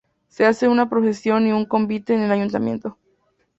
Se 0.29 0.47
hace 0.47 0.67
una 0.67 0.89
procesión 0.89 1.45
y 1.45 1.51
un 1.51 1.65
convite 1.65 2.15
en 2.15 2.21
el 2.23 2.31
Ayuntamiento. 2.31 2.97